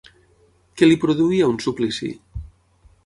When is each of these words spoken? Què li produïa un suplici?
Què 0.79 0.89
li 0.89 0.97
produïa 1.03 1.49
un 1.53 1.59
suplici? 1.67 2.11